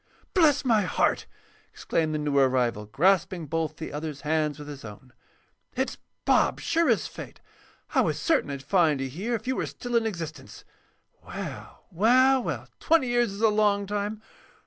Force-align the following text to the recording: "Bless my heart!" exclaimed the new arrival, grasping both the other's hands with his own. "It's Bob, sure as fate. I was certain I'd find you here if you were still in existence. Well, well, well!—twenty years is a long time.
"Bless 0.33 0.65
my 0.65 0.81
heart!" 0.81 1.27
exclaimed 1.71 2.15
the 2.15 2.17
new 2.17 2.35
arrival, 2.39 2.87
grasping 2.87 3.45
both 3.45 3.75
the 3.75 3.93
other's 3.93 4.21
hands 4.21 4.57
with 4.57 4.67
his 4.67 4.83
own. 4.83 5.13
"It's 5.75 5.99
Bob, 6.25 6.59
sure 6.59 6.89
as 6.89 7.05
fate. 7.05 7.39
I 7.93 8.01
was 8.01 8.19
certain 8.19 8.49
I'd 8.49 8.63
find 8.63 8.99
you 8.99 9.07
here 9.09 9.35
if 9.35 9.45
you 9.45 9.55
were 9.55 9.67
still 9.67 9.95
in 9.95 10.07
existence. 10.07 10.63
Well, 11.23 11.83
well, 11.91 12.41
well!—twenty 12.41 13.09
years 13.09 13.31
is 13.31 13.41
a 13.41 13.49
long 13.49 13.85
time. 13.85 14.23